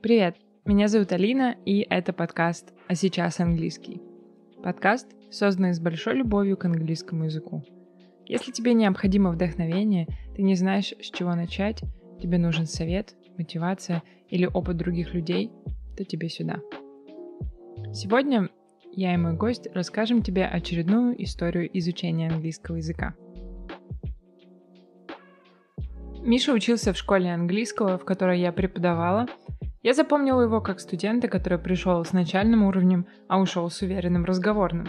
[0.00, 4.00] Привет, меня зовут Алина, и это подкаст «А сейчас английский».
[4.62, 7.64] Подкаст, созданный с большой любовью к английскому языку.
[8.24, 10.06] Если тебе необходимо вдохновение,
[10.36, 11.82] ты не знаешь, с чего начать,
[12.22, 15.50] тебе нужен совет, мотивация или опыт других людей,
[15.96, 16.60] то тебе сюда.
[17.92, 18.50] Сегодня
[18.92, 23.16] я и мой гость расскажем тебе очередную историю изучения английского языка.
[26.22, 29.26] Миша учился в школе английского, в которой я преподавала.
[29.82, 34.88] Я запомнила его как студента, который пришел с начальным уровнем, а ушел с уверенным разговорным.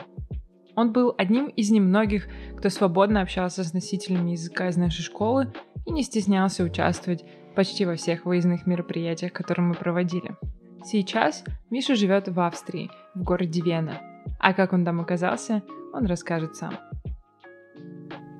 [0.75, 5.53] Он был одним из немногих, кто свободно общался с носителями языка из нашей школы
[5.85, 7.23] и не стеснялся участвовать
[7.55, 10.38] почти во всех выездных мероприятиях, которые мы проводили.
[10.83, 14.02] Сейчас Миша живет в Австрии, в городе Вена.
[14.39, 15.61] А как он там оказался,
[15.94, 16.73] он расскажет сам.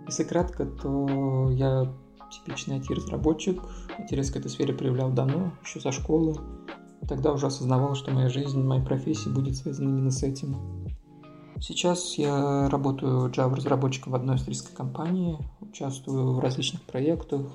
[0.08, 1.94] Если кратко, то я
[2.30, 3.62] типичный IT-разработчик.
[3.98, 6.36] Интерес к этой сфере проявлял давно, еще со школы.
[7.08, 10.58] Тогда уже осознавал, что моя жизнь, моя профессия будет связана именно с этим.
[11.62, 17.48] Сейчас я работаю Java-разработчиком в одной австрийской компании, участвую в различных проектах,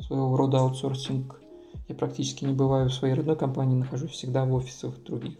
[0.00, 1.40] своего рода аутсорсинг.
[1.88, 5.38] Я практически не бываю в своей родной компании, нахожусь всегда в офисах других.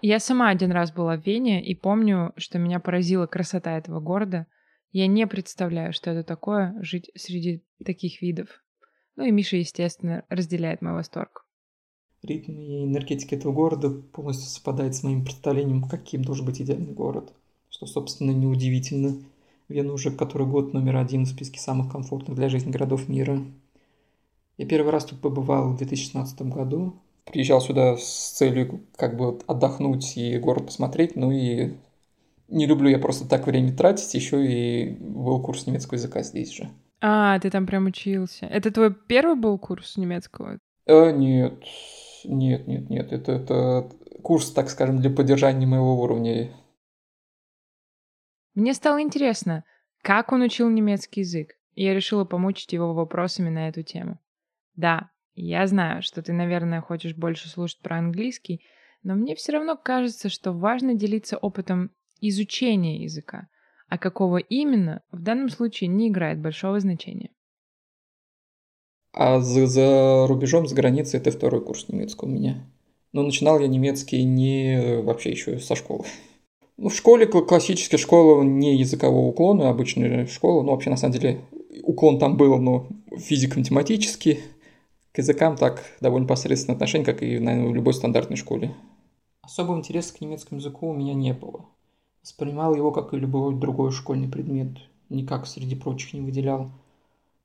[0.00, 4.46] Я сама один раз была в Вене и помню, что меня поразила красота этого города.
[4.92, 8.48] Я не представляю, что это такое жить среди таких видов.
[9.16, 11.46] Ну и Миша, естественно, разделяет мой восторг.
[12.22, 17.32] Ритм и энергетика этого города полностью совпадает с моим представлением, каким должен быть идеальный город.
[17.70, 19.16] Что, собственно, неудивительно.
[19.68, 23.42] Вена уже который год номер один в списке самых комфортных для жизни городов мира.
[24.58, 26.94] Я первый раз тут побывал в 2016 году.
[27.24, 31.72] Приезжал сюда с целью как бы отдохнуть и город посмотреть, ну и
[32.52, 36.68] не люблю я просто так время тратить, еще и был курс немецкого языка здесь же.
[37.00, 38.46] А, ты там прям учился.
[38.46, 40.58] Это твой первый был курс немецкого?
[40.86, 41.64] Э, нет,
[42.24, 43.12] нет, нет, нет.
[43.12, 43.90] Это, это
[44.22, 46.52] курс, так скажем, для поддержания моего уровня.
[48.54, 49.64] Мне стало интересно,
[50.02, 54.18] как он учил немецкий язык, и я решила помучить его вопросами на эту тему.
[54.76, 58.62] Да, я знаю, что ты, наверное, хочешь больше слушать про английский,
[59.02, 61.90] но мне все равно кажется, что важно делиться опытом
[62.28, 63.48] изучения языка,
[63.88, 67.30] а какого именно в данном случае не играет большого значения.
[69.12, 72.64] А за, за рубежом, за границей, это второй курс немецкого у меня.
[73.12, 76.06] Но начинал я немецкий не вообще еще со школы.
[76.78, 80.62] Ну, в школе, классическая школа, не языкового уклона, обычная школа.
[80.62, 81.42] Ну, вообще, на самом деле,
[81.82, 84.40] уклон там был, но физико-математический.
[85.12, 88.74] К языкам так довольно посредственное отношение, как и, наверное, в любой стандартной школе.
[89.42, 91.66] Особого интереса к немецкому языку у меня не было.
[92.22, 94.68] Воспринимал его, как и любой другой школьный предмет,
[95.08, 96.70] никак среди прочих не выделял.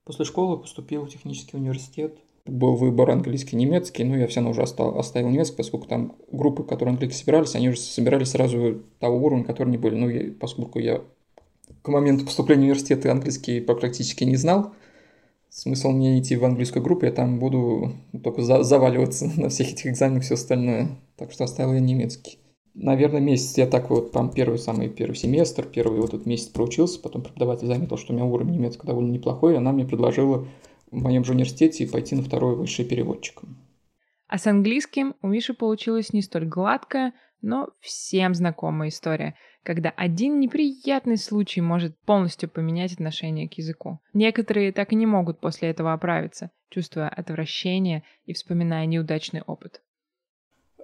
[0.04, 2.20] После школы поступил в технический университет.
[2.46, 7.20] Был выбор английский-немецкий, но я все равно уже оставил немецкий, поскольку там группы, которые английский
[7.20, 9.96] собирались, они уже собирались сразу того уровня, который не были.
[9.96, 11.02] Ну, я, поскольку я
[11.82, 14.74] к моменту поступления в университет английский практически не знал,
[15.50, 19.88] смысл мне идти в английскую группу, я там буду только за заваливаться на всех этих
[19.88, 20.90] экзаменах все остальное.
[21.18, 22.38] Так что оставил я немецкий
[22.78, 27.02] наверное, месяц я так вот там первый самый первый семестр, первый вот этот месяц проучился,
[27.02, 30.48] потом преподаватель заметил, что у меня уровень немецкого довольно неплохой, и она мне предложила
[30.92, 33.58] в моем же университете пойти на второй высший переводчиком.
[34.28, 40.40] А с английским у Миши получилась не столь гладкая, но всем знакомая история, когда один
[40.40, 44.00] неприятный случай может полностью поменять отношение к языку.
[44.14, 49.82] Некоторые так и не могут после этого оправиться, чувствуя отвращение и вспоминая неудачный опыт.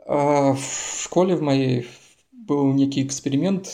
[0.06, 1.88] А, в школе в моей
[2.31, 3.69] был некий эксперимент.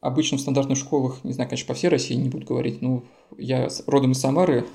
[0.00, 3.04] Обычно в стандартных школах, не знаю, конечно, по всей России не буду говорить, но
[3.36, 4.66] я родом из Самары.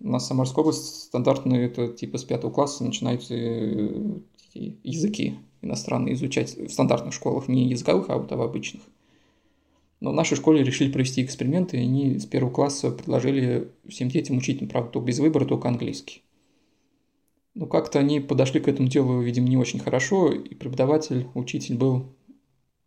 [0.00, 4.18] У нас Самарская область стандартные, это типа с пятого класса начинаются э,
[4.54, 8.82] языки иностранные изучать в стандартных школах, не языковых, а вот в обычных.
[10.00, 14.36] Но в нашей школе решили провести эксперименты, и они с первого класса предложили всем детям
[14.36, 16.22] учить, ну, правда, без выбора, только английский.
[17.54, 22.06] Ну, как-то они подошли к этому делу, видимо, не очень хорошо, и преподаватель, учитель был,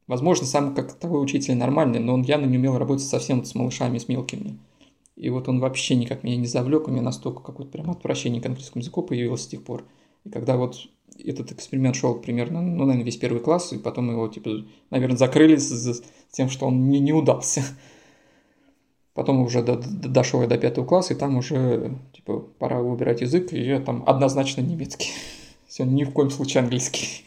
[0.08, 3.98] возможно, сам как такой учитель нормальный, но он явно не умел работать совсем с малышами,
[3.98, 4.60] с мелкими.
[5.16, 8.46] И вот он вообще никак меня не завлек, у меня настолько какое-то прям отвращение к
[8.46, 9.86] английскому языку появилось с тех пор.
[10.26, 10.78] И когда вот
[11.18, 15.56] этот эксперимент шел примерно, ну, наверное, весь первый класс, и потом его, типа, наверное, закрыли
[15.56, 17.64] с, с тем, что он не, не удался.
[19.18, 23.22] Потом уже до, до, дошел я до пятого класса, и там уже, типа, пора выбирать
[23.22, 25.10] язык, и я там однозначно немецкий.
[25.68, 27.26] Все, ни в коем случае английский.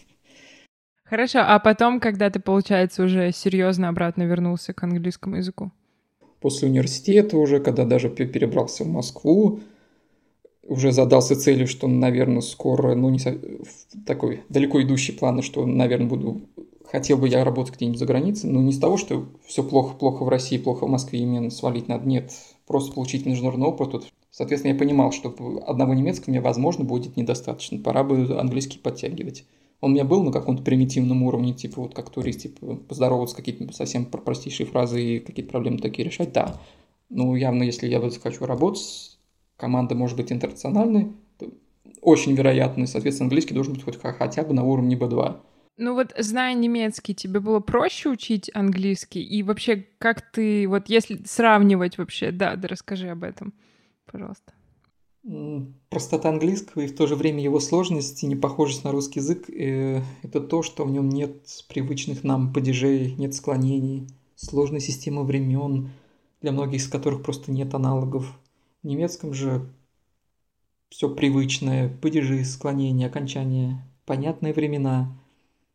[1.03, 5.73] Хорошо, а потом, когда ты, получается, уже серьезно обратно вернулся к английскому языку?
[6.39, 9.59] После университета уже, когда даже перебрался в Москву,
[10.63, 13.37] уже задался целью, что, наверное, скоро, ну, не со...
[14.07, 16.43] такой далеко идущий план, что, наверное, буду
[16.91, 20.29] хотел бы я работать где-нибудь за границей, но не с того, что все плохо-плохо в
[20.29, 22.07] России, плохо в Москве, именно свалить надо.
[22.07, 22.33] Нет,
[22.67, 24.07] просто получить международный опыт.
[24.31, 25.35] Соответственно, я понимал, что
[25.67, 27.79] одного немецкого мне, возможно, будет недостаточно.
[27.79, 29.45] Пора бы английский подтягивать.
[29.81, 33.73] Он у меня был на каком-то примитивном уровне, типа вот как турист, типа поздороваться, какие-то
[33.73, 36.61] совсем простейшие фразы и какие-то проблемы такие решать, да.
[37.09, 39.19] Ну, явно, если я вот хочу работать,
[39.57, 41.13] команда может быть интернациональной,
[42.03, 45.41] очень вероятно, соответственно, английский должен быть хоть хотя бы на уровне B2.
[45.83, 49.23] Ну вот, зная немецкий, тебе было проще учить английский?
[49.23, 53.55] И вообще, как ты, вот если сравнивать вообще, да, да расскажи об этом,
[54.05, 54.53] пожалуйста.
[55.89, 60.03] Простота английского и в то же время его сложность и непохожесть на русский язык э,–
[60.23, 64.07] это то, что в нем нет привычных нам падежей, нет склонений,
[64.37, 65.93] сложной системы времен,
[66.43, 68.39] для многих из которых просто нет аналогов.
[68.83, 69.67] В немецком же
[70.91, 75.11] все привычное, падежи, склонения, окончания, понятные времена–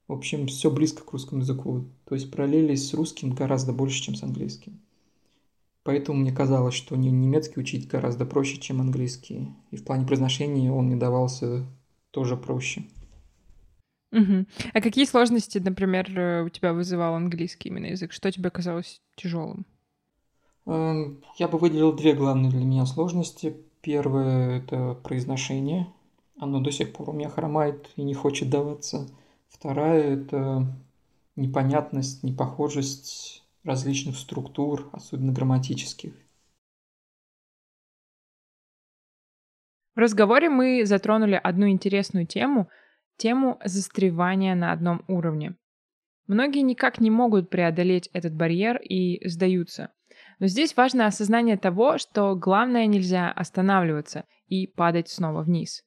[0.08, 1.86] в общем, все близко к русскому языку.
[2.06, 4.80] То есть параллели с русским гораздо больше, чем с английским.
[5.84, 9.50] Поэтому мне казалось, что немецкий учить гораздо проще, чем английский.
[9.72, 11.66] И в плане произношения он мне давался
[12.12, 12.86] тоже проще.
[14.12, 14.46] Угу.
[14.74, 16.08] А какие сложности, например,
[16.46, 18.14] у тебя вызывал английский именно язык?
[18.14, 19.66] Что тебе казалось тяжелым?
[20.66, 23.56] Эм, я бы выделил две главные для меня сложности.
[23.82, 25.88] Первое– это произношение.
[26.38, 29.08] Оно до сих пор у меня хромает и не хочет даваться–
[29.58, 30.68] Вторая– это
[31.38, 36.14] непонятность, непохожесть различных структур, особенно грамматических.
[39.96, 42.70] В разговоре мы затронули одну интересную тему–
[43.18, 45.56] тему застревания на одном уровне.
[46.28, 49.94] Многие никак не могут преодолеть этот барьер и сдаются.
[50.40, 55.86] Но здесь важно осознание того, что главное нельзя останавливаться и падать снова вниз.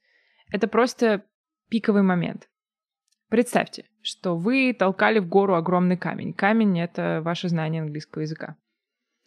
[0.50, 1.26] Это просто
[1.68, 2.48] пиковый момент.
[3.28, 6.32] Представьте, что вы толкали в гору огромный камень.
[6.32, 8.56] Камень— это ваше знание английского языка.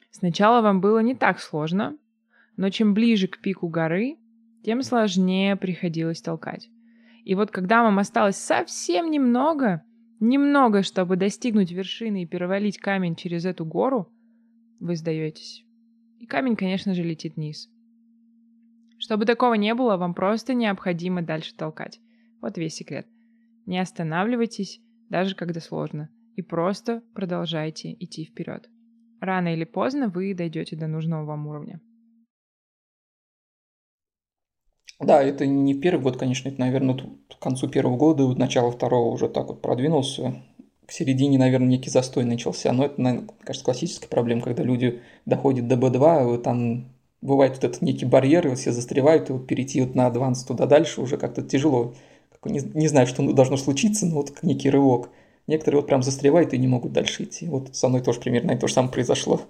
[0.09, 1.97] Сначала вам было не так сложно,
[2.57, 4.17] но чем ближе к пику горы,
[4.63, 6.67] тем сложнее приходилось толкать.
[7.25, 9.83] И вот когда вам осталось совсем немного,
[10.19, 14.11] немного, чтобы достигнуть вершины и перевалить камень через эту гору,
[14.79, 15.63] вы сдаетесь.
[16.17, 17.69] И камень, конечно же, летит вниз.
[18.97, 21.99] Чтобы такого не было, вам просто необходимо дальше толкать.
[22.41, 23.07] Вот весь секрет–
[23.65, 24.79] не останавливайтесь,
[25.09, 28.69] даже когда сложно, и просто продолжайте идти вперед.
[29.19, 31.79] Рано или поздно вы дойдете до нужного вам уровня.
[34.99, 39.11] Да, это не первый год, конечно, это, наверное, к концу первого года, вот начало второго
[39.11, 40.43] уже так вот продвинулся.
[40.85, 42.71] К середине, наверное, некий застой начался.
[42.71, 46.89] Но это, наверное, кажется, классическая проблема, когда люди доходят до B2, вот там
[47.21, 50.65] бывает вот этот некий барьер, и все застревают, и вот перейти вот на адванс туда
[50.67, 51.95] дальше уже как-то тяжело
[52.45, 55.09] не, не знаю, что должно случиться, но вот некий рывок.
[55.47, 57.47] Некоторые вот прям застревают и не могут дальше идти.
[57.47, 59.41] Вот со мной тоже примерно то же самое произошло.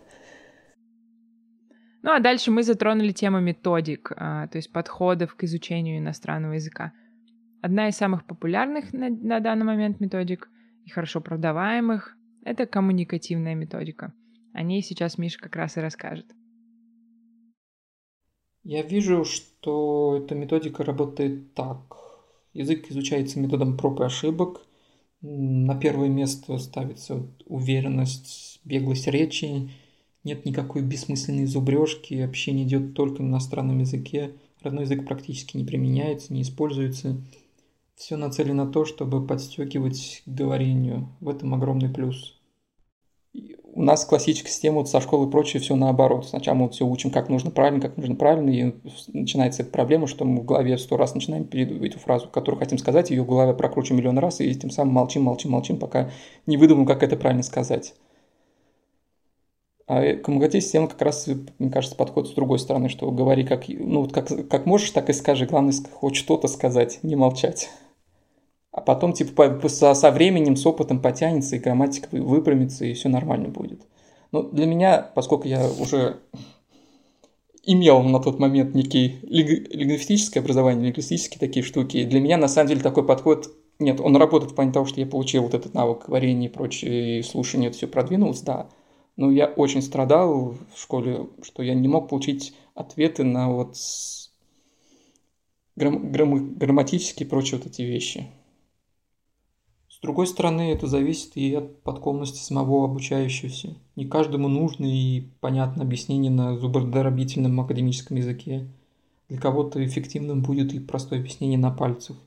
[2.03, 6.93] Ну а дальше мы затронули тему методик, а, то есть подходов к изучению иностранного языка.
[7.61, 10.49] Одна из самых популярных на, на данный момент методик
[10.83, 14.13] и хорошо продаваемых– это коммуникативная методика.
[14.53, 16.25] О ней сейчас Миша как раз и расскажет.
[18.63, 22.00] Я вижу, что эта методика работает так.
[22.53, 24.65] Язык изучается методом проб и ошибок.
[25.21, 29.69] На первое место ставится уверенность, беглость речи.
[30.23, 34.33] Нет никакой бессмысленной зубрежки, общение идет только на иностранном языке.
[34.61, 37.21] Родной язык практически не применяется, не используется.
[37.95, 41.09] Все нацелено на то, чтобы подстегивать к говорению.
[41.19, 42.40] В этом огромный плюс
[43.73, 46.27] у нас классическая система вот со школы и прочее все наоборот.
[46.27, 48.73] Сначала мы вот все учим, как нужно правильно, как нужно правильно, и
[49.13, 53.09] начинается проблема, что мы в голове сто раз начинаем передавать эту фразу, которую хотим сказать,
[53.09, 56.09] ее в голове прокручиваем миллион раз, и тем самым молчим, молчим, молчим, пока
[56.45, 57.93] не выдумаем, как это правильно сказать.
[59.87, 61.27] А коммуникативная система как раз,
[61.59, 65.09] мне кажется, подходит с другой стороны, что говори как, ну, вот как, как можешь, так
[65.09, 65.45] и скажи.
[65.45, 67.69] Главное, хоть что-то сказать, не молчать
[68.71, 73.49] а потом типа со, со временем, с опытом потянется, и грамматика выпрямится, и все нормально
[73.49, 73.81] будет.
[74.31, 76.21] Но для меня, поскольку я уже
[77.63, 82.81] имел на тот момент некий лингвистическое образование, лингвистические такие штуки, для меня на самом деле
[82.81, 83.51] такой подход
[83.81, 87.19] нет, он работает в плане того, что я получил вот этот навык говорения и прочее,
[87.19, 88.69] и слушания, это все продвинулось, да.
[89.17, 93.75] Но я очень страдал в школе, что я не мог получить ответы на вот
[95.75, 98.27] грамм, грамм, грамматические и прочие вот эти вещи.
[100.01, 103.75] Другой стороны, это зависит и от подкованности самого обучающегося.
[103.95, 108.67] Не каждому нужно и понятно объяснение на зубодробительном академическом языке.
[109.29, 112.17] Для кого-то эффективным будет и простое объяснение на пальцах.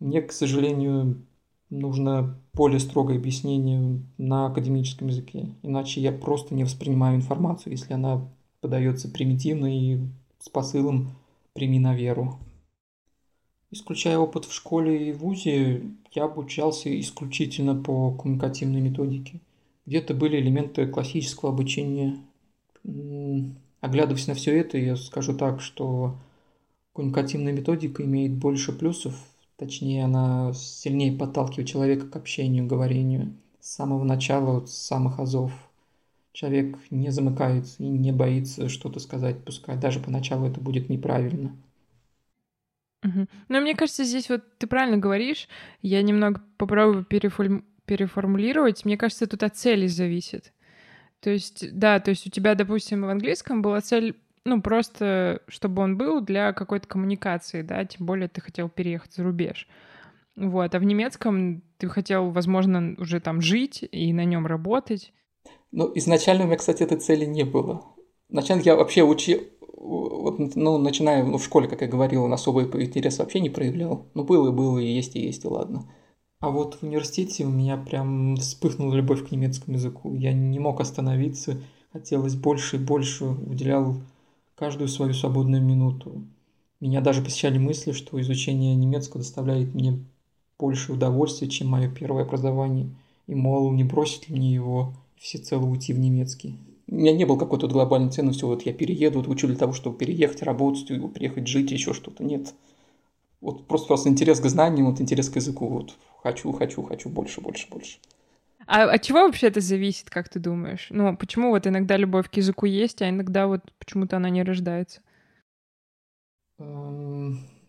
[0.00, 1.22] Мне, к сожалению,
[1.70, 5.48] нужно более строгое объяснение на академическом языке.
[5.62, 8.28] Иначе я просто не воспринимаю информацию, если она
[8.60, 9.98] подается примитивно и
[10.40, 11.10] с посылом
[11.54, 12.38] «прими на веру».
[13.70, 15.82] Исключая опыт в школе и вузе,
[16.12, 19.40] я обучался исключительно по коммуникативной методике.
[19.84, 22.16] Где-то были элементы классического обучения.
[23.82, 26.16] Оглядываясь на все это, я скажу так, что
[26.94, 29.14] коммуникативная методика имеет больше плюсов,
[29.56, 35.52] точнее она сильнее подталкивает человека к общению, говорению с самого начала, с самых азов.
[36.32, 41.54] Человек не замыкается и не боится что-то сказать, пускай даже поначалу это будет неправильно–
[43.04, 43.26] Угу.
[43.48, 45.48] Но мне кажется, здесь вот ты правильно говоришь.
[45.82, 47.64] Я немного попробую переформ...
[47.84, 48.84] переформулировать.
[48.84, 50.52] Мне кажется, тут от цели зависит.
[51.20, 55.82] То есть, да, то есть у тебя, допустим, в английском была цель, ну, просто, чтобы
[55.82, 59.68] он был для какой-то коммуникации, да, тем более ты хотел переехать за рубеж.
[60.36, 65.12] Вот, а в немецком ты хотел, возможно, уже там жить и на нем работать.
[65.72, 67.84] Ну, изначально у меня, кстати, этой цели не было.
[68.28, 73.18] Вначале я вообще учил, вот, ну, начиная ну, в школе, как я говорил, особый интерес
[73.18, 74.06] вообще не проявлял.
[74.14, 75.90] Ну, было и было, и есть и есть, и ладно.
[76.40, 80.14] А вот в университете у меня прям вспыхнула любовь к немецкому языку.
[80.14, 81.60] Я не мог остановиться,
[81.92, 83.96] хотелось больше и больше, уделял
[84.54, 86.24] каждую свою свободную минуту.
[86.80, 90.04] Меня даже посещали мысли, что изучение немецкого доставляет мне
[90.58, 92.94] больше удовольствия, чем мое первое образование.
[93.26, 96.56] И, мол, не бросить ли мне его всецело уйти в немецкий.
[96.90, 99.98] У меня не было какой-то глобальной ценности, вот я перееду, вот учу для того, чтобы
[99.98, 102.24] переехать, работать, приехать жить, еще что-то.
[102.24, 102.54] Нет.
[103.40, 105.68] Вот просто, просто интерес к знаниям, вот интерес к языку.
[105.68, 107.98] Вот хочу, хочу, хочу больше, больше, больше.
[108.66, 110.88] А от чего вообще это зависит, как ты думаешь?
[110.90, 115.00] Ну, почему вот иногда любовь к языку есть, а иногда вот почему-то она не рождается?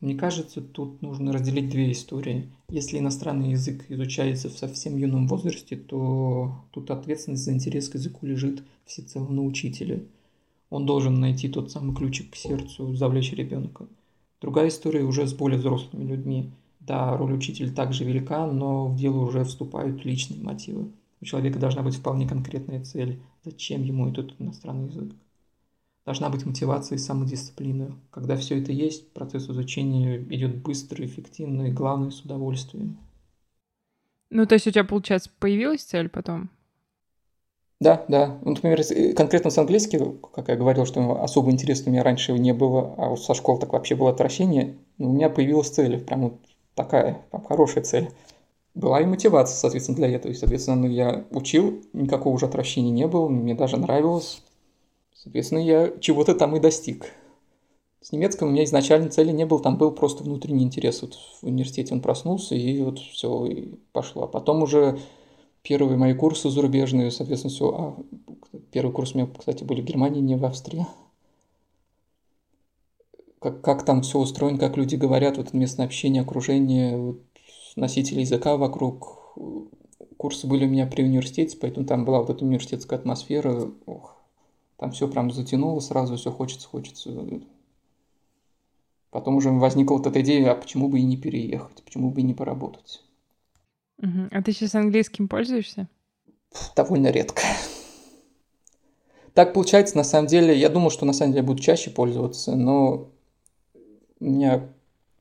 [0.02, 2.50] Мне кажется, тут нужно разделить две истории.
[2.70, 8.26] Если иностранный язык изучается в совсем юном возрасте, то тут ответственность за интерес к языку
[8.26, 10.06] лежит всецело на учителе.
[10.70, 13.88] Он должен найти тот самый ключик к сердцу, завлечь ребенка.
[14.40, 16.52] Другая история уже с более взрослыми людьми.
[16.80, 20.92] Да, роль учителя также велика, но в дело уже вступают личные мотивы.
[21.20, 25.12] У человека должна быть вполне конкретная цель, зачем ему этот иностранный язык.
[26.06, 27.96] Должна быть мотивация и самодисциплина.
[28.12, 32.98] Когда все это есть, процесс изучения идет быстро, эффективно и, главное, с удовольствием.
[34.32, 36.50] Ну, то есть у тебя, получается, появилась цель потом?
[37.80, 38.40] Да, да.
[38.44, 38.82] Ну, например,
[39.16, 43.10] конкретно с английским, как я говорил, что особо интересно у меня раньше не было, а
[43.10, 46.34] вот со школы так вообще было отвращение, ну, у меня появилась цель, прям вот
[46.76, 48.10] такая, прям хорошая цель.
[48.76, 50.32] Была и мотивация, соответственно, для этого.
[50.32, 54.44] И, соответственно, ну, я учил, никакого уже отвращения не было, мне даже нравилось.
[55.22, 57.12] Соответственно, я чего-то там и достиг.
[58.00, 61.02] С немецким у меня изначально цели не было, там был просто внутренний интерес.
[61.02, 64.24] Вот в университете он проснулся, и вот все, и пошло.
[64.24, 64.98] А потом уже
[65.62, 67.70] первые мои курсы зарубежные, соответственно, все.
[67.70, 67.98] А
[68.72, 70.88] первый курс у меня, кстати, были в Германии, не в Австрии.
[73.40, 77.20] Как, как там все устроено, как люди говорят, вот местное общение, окружение, вот,
[77.76, 79.36] носители языка вокруг.
[80.16, 83.70] Курсы были у меня при университете, поэтому там была вот эта университетская атмосфера.
[83.86, 84.19] Ох,
[84.80, 87.12] там все прям затянуло, сразу все хочется, хочется.
[89.12, 92.24] Потом уже возникла вот эта идея, а почему бы и не переехать, почему бы и
[92.24, 93.04] не поработать.
[93.98, 94.30] Угу.
[94.32, 95.90] А ты сейчас английским пользуешься?
[96.76, 97.42] Довольно редко.
[99.34, 103.12] Так получается, на самом деле, я думал, что на самом деле буду чаще пользоваться, но
[104.20, 104.70] у меня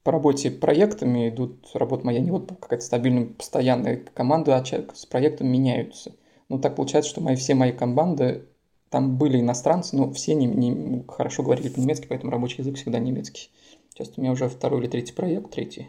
[0.03, 5.49] по работе проектами идут, работа моя не вот какая-то стабильная, постоянная команда, а с проектом
[5.49, 6.15] меняются.
[6.49, 8.48] Ну, так получается, что мои, все мои команды
[8.90, 13.50] там были иностранцы, но все не, не хорошо говорили по-немецки, поэтому рабочий язык всегда немецкий.
[13.90, 15.88] Сейчас у меня уже второй или третий проект, третий.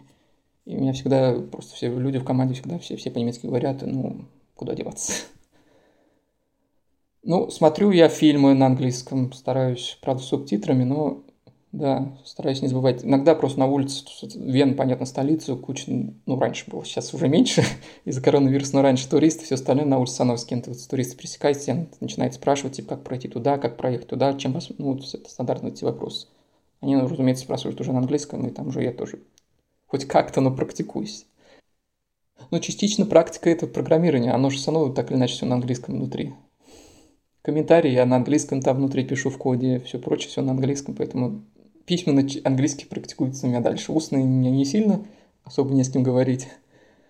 [0.66, 4.26] И у меня всегда, просто все люди в команде всегда все, все по-немецки говорят, ну,
[4.56, 5.14] куда деваться.
[7.24, 11.24] Ну, смотрю я фильмы на английском, стараюсь, правда, с субтитрами, но
[11.72, 13.06] да, стараюсь не забывать.
[13.06, 14.04] Иногда просто на улице,
[14.36, 17.64] Вен, понятно, столица, куча, ну, раньше было, сейчас уже меньше
[18.06, 21.88] из-за коронавируса, но раньше туристы, все остальное на улице становится с кем-то, вот, туристы пересекаются,
[22.00, 25.72] начинает спрашивать, типа, как пройти туда, как проехать туда, чем вас, ну, вот, это стандартные
[25.72, 26.28] эти вопросы.
[26.82, 29.20] Они, ну, разумеется, спрашивают уже на английском, и там уже я тоже
[29.86, 31.26] хоть как-то, но практикуюсь.
[32.52, 36.34] Но частично практика это программирование, оно же все так или иначе все на английском внутри.
[37.42, 41.46] Комментарии я на английском там внутри пишу в коде, все прочее, все на английском, поэтому
[41.90, 43.92] письменно английский практикуется у меня дальше.
[43.92, 45.04] Устный мне не сильно,
[45.44, 46.48] особо не с кем говорить.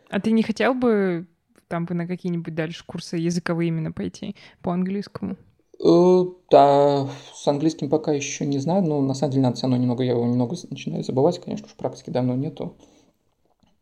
[0.09, 1.27] А ты не хотел бы
[1.67, 5.36] там бы на какие-нибудь дальше курсы языковые именно пойти по английскому?
[5.83, 9.77] Э, да, с английским пока еще не знаю, но на самом деле надо все равно
[9.77, 12.77] немного, я его немного начинаю забывать, конечно, уж практики давно нету.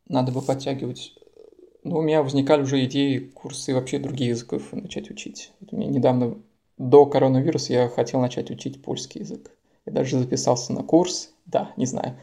[0.10, 1.14] Надо бы подтягивать.
[1.84, 5.52] Но у меня возникали уже идеи курсы вообще других языков начать учить.
[5.60, 6.38] Вот у меня недавно,
[6.80, 9.52] до коронавируса, я хотел начать учить польский язык.
[9.88, 12.18] Я даже записался на курс, да, не знаю.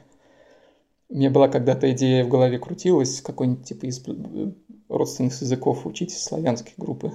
[1.09, 4.05] У меня была когда-то идея в голове крутилась, какой-нибудь типа из
[4.91, 7.13] родственных языков учить славянские группы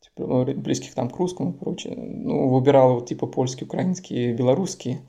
[0.00, 1.96] типа, близких там к русскому и прочее.
[1.96, 5.00] Ну, выбирал вот типа польский, украинский, белорусский.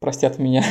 [0.00, 0.62] Простят меня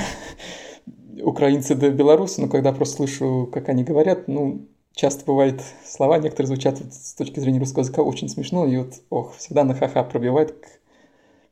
[1.23, 6.47] украинцы да белорусы, но когда просто слышу, как они говорят, ну, часто бывает слова, некоторые
[6.47, 10.03] звучат вот, с точки зрения русского языка очень смешно, и вот, ох, всегда на ха-ха
[10.03, 10.79] пробивает.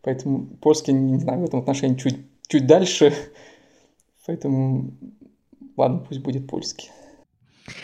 [0.08, 2.16] Поэтому польский, не знаю, в этом отношении чуть,
[2.48, 3.14] чуть дальше.
[4.26, 4.94] Поэтому,
[5.76, 6.92] ладно, пусть будет польский.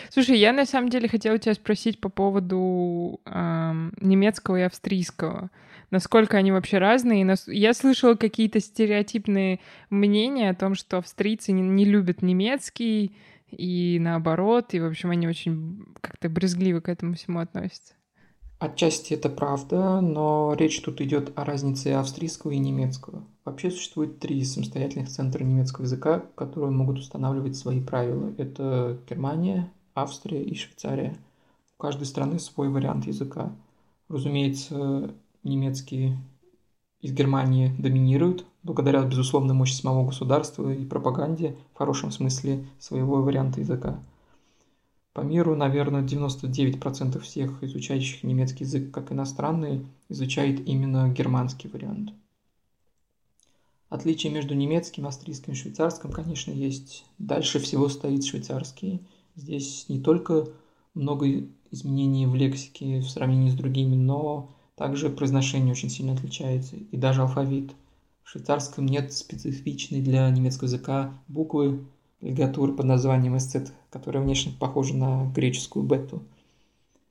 [0.08, 5.50] Слушай, я на самом деле хотела тебя спросить по поводу э, немецкого и австрийского.
[5.90, 7.30] Насколько они вообще разные?
[7.46, 13.14] Я слышала какие-то стереотипные мнения о том, что австрийцы не, не любят немецкий,
[13.50, 17.92] и наоборот, и, в общем, они очень как-то брезгливо к этому всему относятся.
[18.64, 23.22] Отчасти это правда, но речь тут идет о разнице австрийского и немецкого.
[23.44, 28.32] Вообще существует три самостоятельных центра немецкого языка, которые могут устанавливать свои правила.
[28.38, 31.14] Это Германия, Австрия и Швейцария.
[31.78, 33.52] У каждой страны свой вариант языка.
[34.08, 35.10] Разумеется,
[35.42, 36.16] немецкий
[37.02, 43.60] из Германии доминирует, благодаря безусловной мощи самого государства и пропаганде, в хорошем смысле, своего варианта
[43.60, 44.00] языка.
[45.14, 52.12] По миру, наверное, 99% всех изучающих немецкий язык как иностранный изучает именно германский вариант.
[53.88, 57.06] Отличие между немецким, австрийским и швейцарским, конечно, есть.
[57.16, 59.00] Дальше всего стоит швейцарский–
[59.36, 60.48] Здесь не только
[60.94, 61.26] много
[61.70, 67.22] изменений в лексике в сравнении с другими, но также произношение очень сильно отличается, и даже
[67.22, 67.72] алфавит.
[68.22, 71.84] В швейцарском нет специфичной для немецкого языка буквы
[72.24, 76.22] лигатуры под названием эсцет, которая внешне похожа на греческую бету.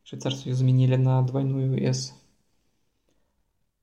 [0.03, 2.13] Швейцарцы ее заменили на двойную «с».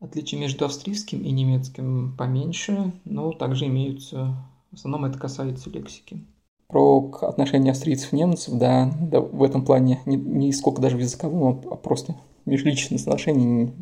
[0.01, 4.35] Отличия между австрийским и немецким поменьше, но также имеются.
[4.71, 6.25] В основном это касается лексики
[6.71, 11.01] про отношения австрийцев и немцев, да, да, в этом плане не, не сколько даже в
[11.01, 12.15] языковом, а просто
[12.47, 13.73] межличностных отношений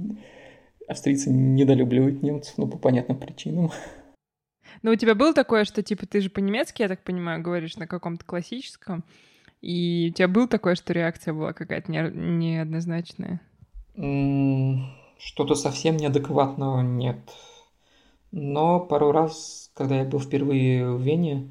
[0.89, 3.71] австрийцы недолюбливают немцев, ну, по понятным причинам.
[4.83, 7.87] Ну, у тебя было такое, что, типа, ты же по-немецки, я так понимаю, говоришь на
[7.87, 9.05] каком-то классическом,
[9.61, 13.41] и у тебя было такое, что реакция была какая-то не, неоднозначная?
[15.19, 17.19] Что-то совсем неадекватного нет.
[18.31, 21.51] Но пару раз, когда я был впервые в Вене,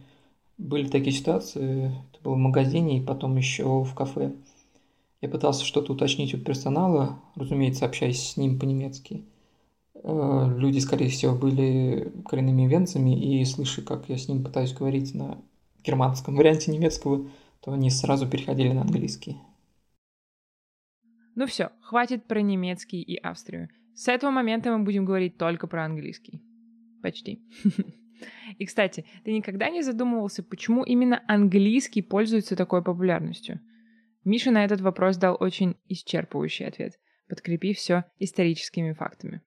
[0.57, 4.33] были такие ситуации, это было в магазине и потом еще в кафе.
[5.21, 9.23] Я пытался что-то уточнить у персонала, разумеется, общаясь с ним по-немецки.
[10.03, 15.13] Э, люди, скорее всего, были коренными венцами, и слыша, как я с ним пытаюсь говорить
[15.13, 15.37] на
[15.83, 17.29] германском варианте немецкого,
[17.61, 19.37] то они сразу переходили на английский.
[21.35, 23.69] Ну все, хватит про немецкий и Австрию.
[23.93, 26.41] С этого момента мы будем говорить только про английский.
[27.01, 27.41] Почти.
[28.57, 33.59] И, кстати, ты никогда не задумывался, почему именно английский пользуется такой популярностью?
[34.23, 39.41] Миша на этот вопрос дал очень исчерпывающий ответ, подкрепив все историческими фактами.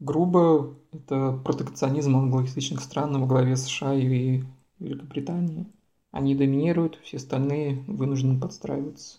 [0.00, 4.42] Грубо, это протекционизм англоязычных стран во главе США и
[4.78, 5.66] Великобритании.
[6.10, 9.18] Они доминируют, все остальные вынуждены подстраиваться.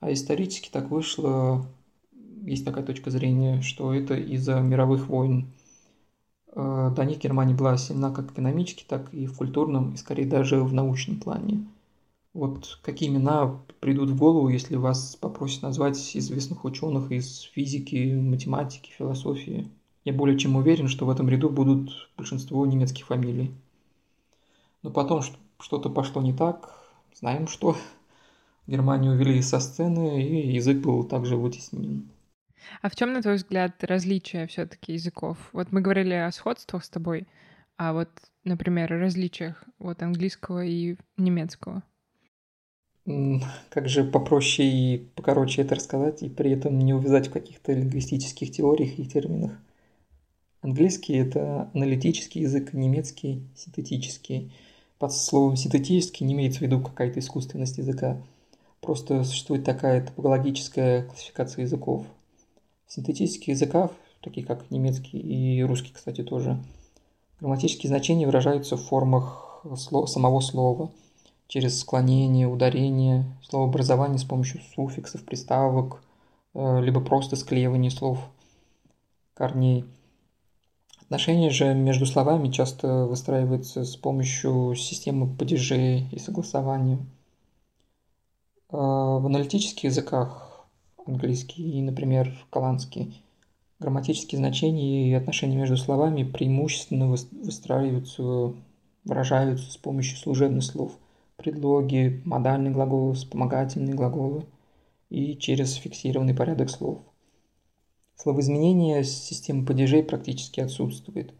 [0.00, 1.66] А исторически так вышло,
[2.42, 5.46] есть такая точка зрения, что это из-за мировых войн
[6.56, 10.62] Э, до них Германия была сильна как экономически, так и в культурном, и скорее даже
[10.62, 11.66] в научном плане.
[12.36, 18.90] Вот какие имена придут в голову, если вас попросят назвать известных ученых из физики, математики,
[18.90, 19.70] философии?
[20.04, 23.54] Я более чем уверен, что в этом ряду будут большинство немецких фамилий.
[24.82, 25.22] Но потом
[25.60, 26.78] что-то пошло не так,
[27.14, 27.74] знаем что.
[28.66, 32.06] Германию увели со сцены, и язык был также вытеснен.
[32.82, 35.38] А в чем, на твой взгляд, различия все-таки языков?
[35.54, 37.28] Вот мы говорили о сходствах с тобой,
[37.78, 38.10] а вот,
[38.44, 41.82] например, о различиях вот английского и немецкого.
[43.70, 48.50] Как же попроще и покороче это рассказать, и при этом не увязать в каких-то лингвистических
[48.50, 49.52] теориях и терминах.
[50.60, 54.52] Английский– это аналитический язык, немецкий– синтетический.
[54.98, 58.20] Под словом синтетический не имеется в виду какая-то искусственность языка.
[58.80, 62.06] Просто существует такая топологическая классификация языков–
[62.86, 63.90] в синтетических языках,
[64.20, 66.62] таких как немецкий и русский, кстати, тоже,
[67.40, 70.92] грамматические значения выражаются в формах слов, самого слова,
[71.48, 76.02] через склонение, ударение, словообразование с помощью суффиксов, приставок,
[76.54, 78.18] э, либо просто склеивание слов,
[79.34, 79.84] корней.
[81.02, 86.98] Отношения же между словами часто выстраиваются с помощью системы падежей и согласования.
[88.70, 90.66] Э, в аналитических языках,
[91.06, 93.22] английский и, например, голландский,
[93.78, 98.52] грамматические значения и отношения между словами преимущественно выстраиваются,
[99.04, 100.98] выражаются с помощью служебных слов–
[101.36, 104.46] предлоги, модальные глаголы, вспомогательные глаголы
[105.10, 106.98] и через фиксированный порядок слов.
[108.16, 111.34] Словоизменение системы падежей практически отсутствует.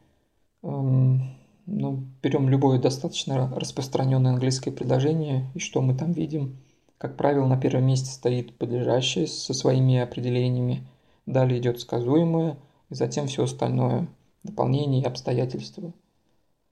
[0.63, 6.59] Эм, ну, берем любое достаточно распространенное английское предложение, и что мы там видим?
[6.99, 10.87] Как правило, на первом месте стоит подлежащее со своими определениями,
[11.25, 12.59] далее идет сказуемое,
[12.91, 14.09] и затем все остальное,
[14.45, 15.93] дополнение и обстоятельства–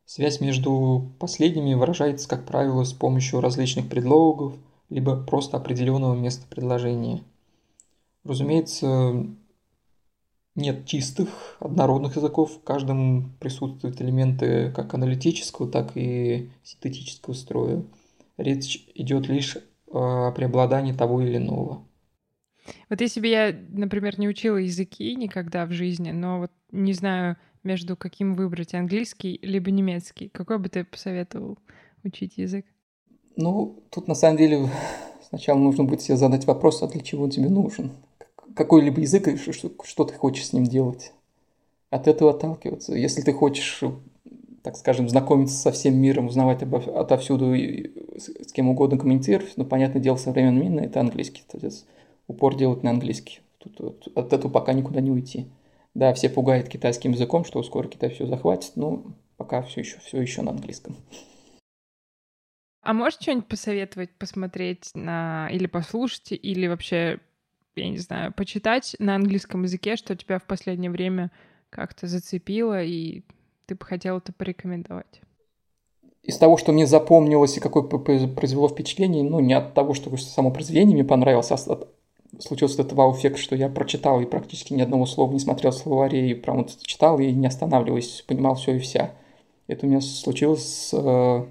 [0.05, 4.55] Связь между последними выражается, как правило, с помощью различных предлогов,
[4.91, 7.23] либо просто определенного места предложения.
[8.23, 9.27] Разумеется,
[10.55, 17.83] нет чистых, однородных языков, в каждом присутствуют элементы как аналитического, так и синтетического строя.
[18.37, 19.57] Речь идет лишь
[19.91, 21.85] о преобладании того или иного.
[22.89, 27.37] Вот если бы я, например, не учила языки никогда в жизни, но вот не знаю,
[27.65, 30.29] между каким выбрать, английский либо немецкий?
[30.29, 31.59] Какой бы ты посоветовал
[32.03, 32.67] учить язык?
[33.37, 34.69] Ну, тут на самом деле
[35.29, 37.93] сначала нужно будет себе задать вопрос, а для чего он тебе нужен?
[38.55, 41.13] Какой-либо язык, и что, что ты хочешь с ним делать?
[41.91, 42.95] От этого отталкиваться.
[42.95, 43.83] Если ты хочешь,
[44.63, 49.65] так скажем, знакомиться со всем миром, узнавать обо, отовсюду и с кем угодно коммуницировать, ну,
[49.65, 51.43] понятное дело, современный мир– это английский.
[51.51, 51.87] То есть
[52.29, 53.41] упор делать на английский.
[53.59, 55.47] Тут, от этого пока никуда не уйти.
[55.95, 59.05] Да, все пугают китайским языком, что скоро Китай все захватит, но
[59.37, 60.97] пока все еще, все еще на английском.
[62.83, 67.19] А можешь что-нибудь посоветовать, посмотреть на или послушать, или вообще,
[67.77, 71.31] я не знаю, почитать на английском языке, что тебя в последнее время
[71.71, 73.23] как-то зацепило, и
[73.67, 75.23] ты бы хотел это порекомендовать?
[76.23, 80.51] Из того, что мне запомнилось и какое произвело впечатление, ну, не от того, что само
[80.51, 81.95] произведение мне понравилось, а от
[82.41, 86.35] случился этот вау-эффект, что я прочитал и практически ни одного слова не смотрел словаре, и
[86.35, 89.13] прям вот читал и не останавливаясь, понимал все и вся.
[89.67, 91.47] Это у меня случилось с э,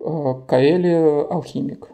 [0.00, 1.90] э, Каэли «Алхимик».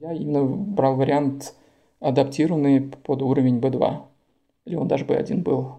[0.00, 1.54] Я именно брал вариант
[2.00, 4.02] адаптированный под уровень B2.
[4.66, 5.76] Или он даже B1 был.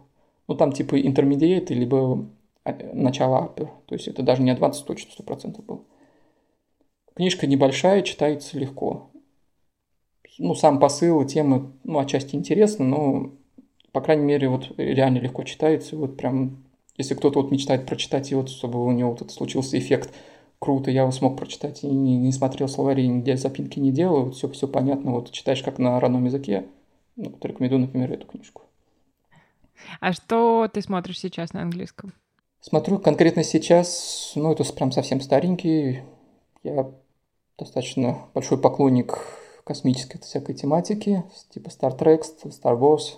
[0.48, 2.26] Ну, там типа интермедиат, либо
[2.66, 3.70] э, начало upper.
[3.86, 5.86] То есть это даже не Advanced точно 100% был.
[7.14, 9.10] Книжка небольшая, читается легко
[10.38, 13.32] ну, сам посыл, тема, ну, отчасти интересна, но,
[13.92, 15.96] по крайней мере, вот реально легко читается.
[15.96, 16.64] Вот прям,
[16.98, 20.14] если кто-то вот мечтает прочитать, и вот чтобы у него вот этот случился эффект
[20.60, 24.36] круто, я его смог прочитать и не, не смотрел словари, нигде запинки не делал, вот
[24.36, 26.66] все, все понятно, вот читаешь как на родном языке,
[27.16, 28.64] ну, вот рекомендую, например, эту книжку.
[30.00, 32.14] А что ты смотришь сейчас на английском?
[32.62, 36.00] Смотрю конкретно сейчас, ну, это прям совсем старенький.
[36.64, 36.90] Я
[37.58, 39.20] достаточно большой поклонник
[39.66, 43.18] космической всякой тематики, типа Star Trek, Star Wars.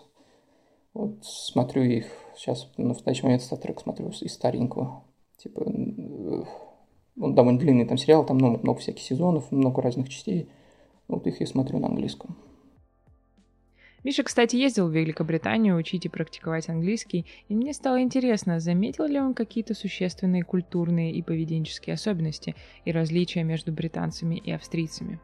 [0.93, 2.07] Вот смотрю их.
[2.35, 5.03] Сейчас на настоящий момент Star Trek смотрю из старенького.
[5.37, 10.49] Типа, он довольно длинный там сериал, там много, много всяких сезонов, много разных частей.
[11.07, 12.35] Вот их я смотрю на английском.
[14.03, 19.19] Миша, кстати, ездил в Великобританию учить и практиковать английский, и мне стало интересно, заметил ли
[19.19, 22.55] он какие-то существенные культурные и поведенческие особенности
[22.85, 25.19] и различия между британцами и австрийцами.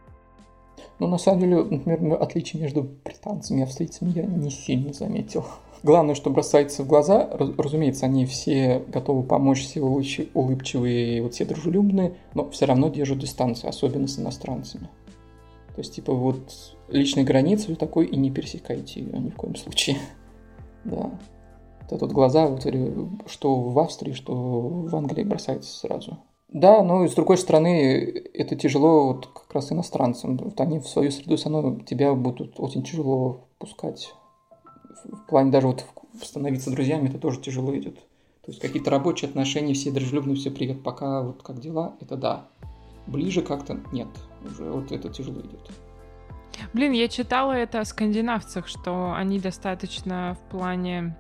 [1.00, 5.46] Но на самом деле, например, отличий между британцами и австрийцами я не сильно заметил.
[5.84, 12.14] Главное, что бросается в глаза, разумеется, они все готовы помочь, все улыбчивые, вот все дружелюбные,
[12.34, 14.88] но все равно держат дистанцию, особенно с иностранцами.
[15.76, 19.98] То есть, типа, вот личной границы такой и не пересекайте ее ни в коем случае.
[20.86, 21.12] Да.
[21.90, 22.66] Вот вот глаза, вот,
[23.28, 26.18] что в Австрии, что в Англии бросается сразу.
[26.54, 30.38] Да, но с другой стороны, это тяжело вот как раз иностранцам.
[30.38, 34.14] Вот они в свою среду все равно тебя будут очень тяжело пускать.
[35.04, 35.86] В плане даже вот
[36.22, 37.96] становиться друзьями это тоже тяжело идет.
[38.46, 42.46] То есть какие-то рабочие отношения, все дружелюбные, все привет, пока вот как дела, это да.
[43.08, 44.10] Ближе как-то нет,
[44.46, 45.72] уже вот это тяжело идет.
[46.74, 51.16] Блин, я читала это о скандинавцах, что они достаточно в плане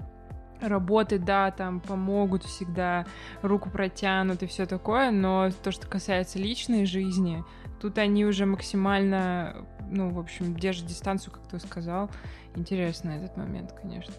[0.67, 3.05] работы, да, там помогут всегда,
[3.41, 7.43] руку протянут и все такое, но то, что касается личной жизни,
[7.81, 12.09] тут они уже максимально, ну, в общем, держат дистанцию, как ты сказал.
[12.55, 14.13] Интересно этот момент, конечно.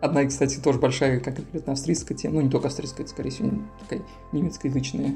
[0.00, 4.02] Одна, кстати, тоже большая, как конкретно австрийская тема, ну, не только австрийская, скорее всего, такая
[4.32, 5.14] немецкоязычная,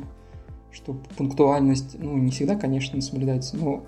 [0.73, 3.85] что пунктуальность, ну, не всегда, конечно, не соблюдается, но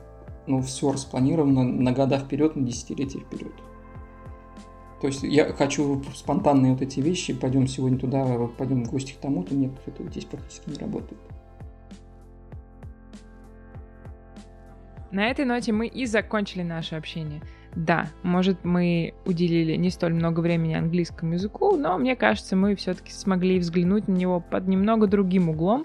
[0.46, 3.52] ну, все распланировано на года вперед, на десятилетия вперед.
[5.02, 8.24] То есть я хочу спонтанные вот эти вещи, пойдем сегодня туда,
[8.56, 11.20] пойдем в гости к тому-то, нет, это здесь практически не работает.
[15.10, 17.42] На этой ноте мы и закончили наше общение.
[17.74, 23.10] Да, может, мы уделили не столь много времени английскому языку, но мне кажется, мы все-таки
[23.10, 25.84] смогли взглянуть на него под немного другим углом,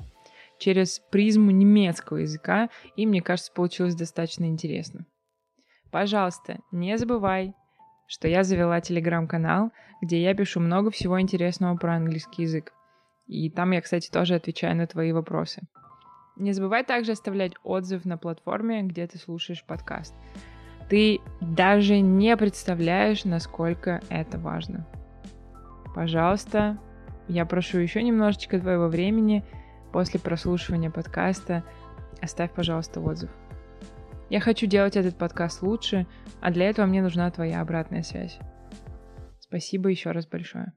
[0.60, 5.08] через призму немецкого языка, и мне кажется, получилось достаточно интересно.
[5.90, 7.56] Пожалуйста, не забывай,
[8.08, 12.74] что я завела телеграм-канал, где я пишу много всего интересного про английский язык.
[13.28, 15.64] И там я, кстати, тоже отвечаю на твои вопросы.
[16.38, 20.16] Не забывай также оставлять отзыв на платформе, где ты слушаешь подкаст.
[20.90, 24.88] Ты даже не представляешь, насколько это важно.
[25.94, 26.78] Пожалуйста,
[27.28, 29.44] я прошу еще немножечко твоего времени
[29.92, 31.64] после прослушивания подкаста.
[32.22, 33.32] Оставь, пожалуйста, отзыв.
[34.30, 36.06] Я хочу делать этот подкаст лучше,
[36.42, 38.38] а для этого мне нужна твоя обратная связь.
[39.40, 40.74] Спасибо еще раз большое.